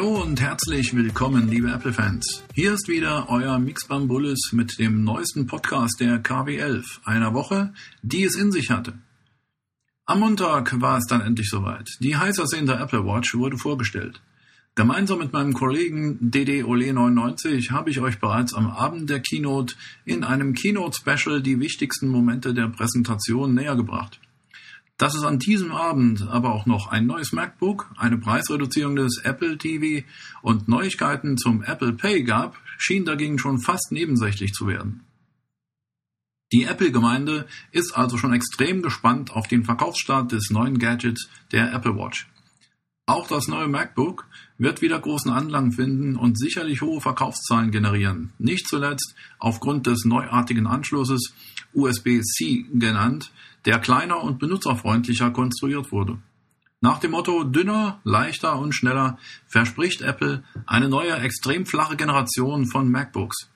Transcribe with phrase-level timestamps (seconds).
[0.00, 2.42] und herzlich willkommen, liebe Apple-Fans.
[2.54, 8.34] Hier ist wieder euer Mixbambullis mit dem neuesten Podcast der KW11, einer Woche, die es
[8.34, 8.94] in sich hatte.
[10.06, 11.88] Am Montag war es dann endlich soweit.
[12.00, 14.22] Die heiß ersehnte Apple Watch wurde vorgestellt.
[14.74, 19.74] Gemeinsam mit meinem Kollegen DD Ole 99 habe ich euch bereits am Abend der Keynote
[20.06, 24.18] in einem Keynote Special die wichtigsten Momente der Präsentation näher gebracht.
[25.00, 29.56] Dass es an diesem Abend aber auch noch ein neues MacBook, eine Preisreduzierung des Apple
[29.56, 30.06] TV
[30.42, 35.06] und Neuigkeiten zum Apple Pay gab, schien dagegen schon fast nebensächlich zu werden.
[36.52, 41.96] Die Apple-Gemeinde ist also schon extrem gespannt auf den Verkaufsstart des neuen Gadgets der Apple
[41.96, 42.28] Watch.
[43.06, 44.26] Auch das neue MacBook
[44.58, 48.34] wird wieder großen Anklang finden und sicherlich hohe Verkaufszahlen generieren.
[48.38, 51.32] Nicht zuletzt aufgrund des neuartigen Anschlusses
[51.72, 53.32] USB-C genannt,
[53.64, 56.18] der kleiner und benutzerfreundlicher konstruiert wurde.
[56.80, 62.90] Nach dem Motto dünner, leichter und schneller verspricht Apple eine neue extrem flache Generation von
[62.90, 63.50] MacBooks.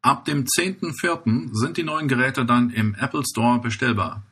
[0.00, 1.50] Ab dem 10.04.
[1.52, 4.22] sind die neuen Geräte dann im Apple Store bestellbar.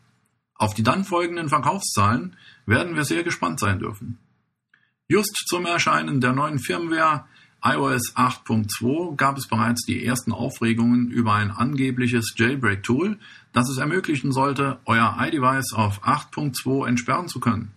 [0.55, 4.19] Auf die dann folgenden Verkaufszahlen werden wir sehr gespannt sein dürfen.
[5.09, 7.27] Just zum Erscheinen der neuen Firmware
[7.63, 13.19] iOS 8.2 gab es bereits die ersten Aufregungen über ein angebliches Jailbreak-Tool,
[13.53, 17.73] das es ermöglichen sollte, euer iDevice auf 8.2 entsperren zu können.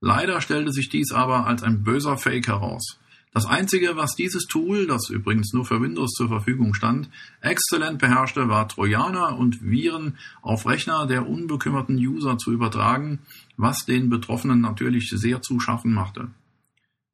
[0.00, 2.98] Leider stellte sich dies aber als ein böser Fake heraus.
[3.34, 8.48] Das Einzige, was dieses Tool, das übrigens nur für Windows zur Verfügung stand, exzellent beherrschte,
[8.48, 13.20] war Trojaner und Viren auf Rechner der unbekümmerten User zu übertragen,
[13.56, 16.30] was den Betroffenen natürlich sehr zu schaffen machte.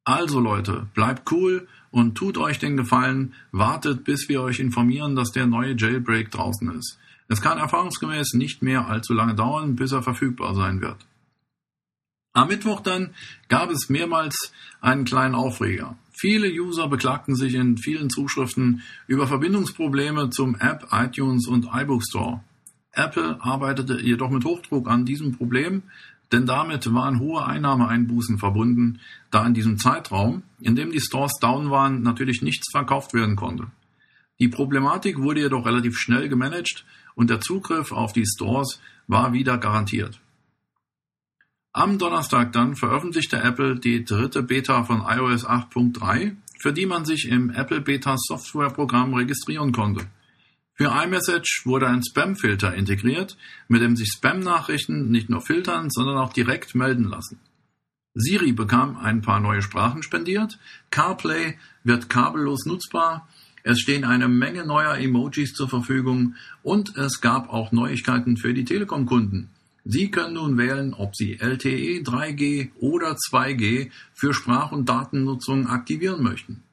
[0.05, 5.31] Also Leute, bleibt cool und tut euch den Gefallen, wartet, bis wir euch informieren, dass
[5.31, 6.99] der neue Jailbreak draußen ist.
[7.27, 10.97] Es kann erfahrungsgemäß nicht mehr allzu lange dauern, bis er verfügbar sein wird.
[12.33, 13.15] Am Mittwoch dann
[13.47, 15.97] gab es mehrmals einen kleinen Aufreger.
[16.11, 22.41] Viele User beklagten sich in vielen Zuschriften über Verbindungsprobleme zum App, iTunes und iBook Store.
[22.91, 25.83] Apple arbeitete jedoch mit Hochdruck an diesem Problem,
[26.31, 28.99] denn damit waren hohe Einnahmeeinbußen verbunden,
[29.31, 33.67] da in diesem Zeitraum, in dem die Stores down waren, natürlich nichts verkauft werden konnte.
[34.39, 39.57] Die Problematik wurde jedoch relativ schnell gemanagt und der Zugriff auf die Stores war wieder
[39.57, 40.19] garantiert.
[41.71, 47.27] Am Donnerstag dann veröffentlichte Apple die dritte Beta von iOS 8.3, für die man sich
[47.27, 50.07] im Apple Beta Softwareprogramm registrieren konnte.
[50.77, 53.37] Für iMessage wurde ein Spam-Filter integriert,
[53.69, 57.39] mit dem sich Spam-Nachrichten nicht nur filtern, sondern auch direkt melden lassen.
[58.13, 60.59] Siri bekam ein paar neue Sprachen spendiert,
[60.89, 63.27] CarPlay wird kabellos nutzbar,
[63.63, 68.63] es stehen eine Menge neuer Emojis zur Verfügung und es gab auch Neuigkeiten für die
[68.65, 69.49] Telekom-Kunden.
[69.85, 76.21] Sie können nun wählen, ob Sie LTE 3G oder 2G für Sprach- und Datennutzung aktivieren
[76.21, 76.63] möchten.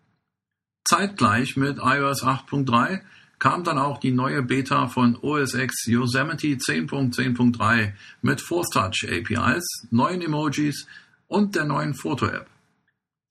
[0.84, 3.00] Zeitgleich mit iOS 8.3
[3.42, 9.88] kam dann auch die neue Beta von OS X Yosemite 10.10.3 mit Force Touch APIs,
[9.90, 10.86] neuen Emojis
[11.26, 12.46] und der neuen Foto-App.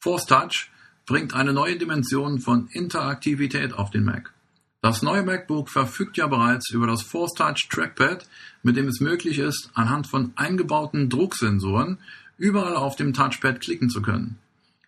[0.04, 0.70] Force Touch
[1.06, 4.34] bringt eine neue Dimension von Interaktivität auf den Mac.
[4.82, 8.28] Das neue MacBook verfügt ja bereits über das Force Touch Trackpad,
[8.64, 12.00] mit dem es möglich ist, anhand von eingebauten Drucksensoren
[12.38, 14.38] überall auf dem Touchpad klicken zu können.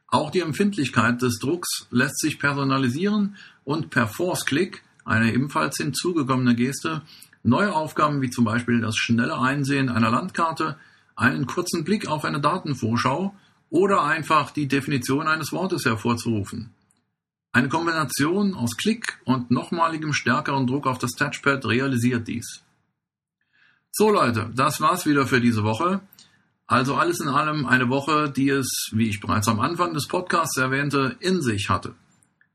[0.07, 6.55] Auch die Empfindlichkeit des Drucks lässt sich personalisieren und per Force Click eine ebenfalls hinzugekommene
[6.55, 7.01] Geste,
[7.43, 10.77] neue Aufgaben wie zum Beispiel das schnelle Einsehen einer Landkarte,
[11.15, 13.35] einen kurzen Blick auf eine Datenvorschau
[13.69, 16.71] oder einfach die Definition eines Wortes hervorzurufen.
[17.51, 22.63] Eine Kombination aus Klick und nochmaligem stärkeren Druck auf das Touchpad realisiert dies.
[23.91, 26.01] So Leute, das war's wieder für diese Woche.
[26.65, 30.57] Also alles in allem eine Woche, die es, wie ich bereits am Anfang des Podcasts
[30.57, 31.93] erwähnte, in sich hatte.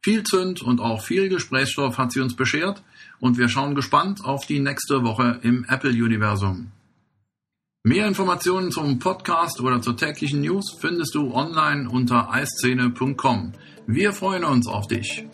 [0.08, 2.82] Viel Zünd und auch viel Gesprächsstoff hat sie uns beschert
[3.20, 6.72] und wir schauen gespannt auf die nächste Woche im Apple-Universum.
[7.82, 13.52] Mehr Informationen zum Podcast oder zur täglichen News findest du online unter eiszene.com.
[13.86, 15.26] Wir freuen uns auf dich.